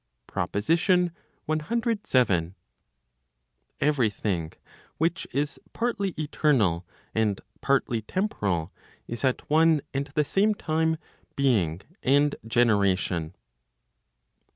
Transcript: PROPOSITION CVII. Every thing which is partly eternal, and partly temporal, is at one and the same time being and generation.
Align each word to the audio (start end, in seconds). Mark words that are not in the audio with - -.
PROPOSITION 0.25 1.11
CVII. 1.47 2.55
Every 3.79 4.09
thing 4.09 4.53
which 4.97 5.27
is 5.31 5.59
partly 5.73 6.15
eternal, 6.17 6.87
and 7.13 7.39
partly 7.61 8.01
temporal, 8.01 8.73
is 9.07 9.23
at 9.23 9.47
one 9.47 9.81
and 9.93 10.07
the 10.15 10.25
same 10.25 10.55
time 10.55 10.97
being 11.35 11.81
and 12.01 12.35
generation. 12.47 13.35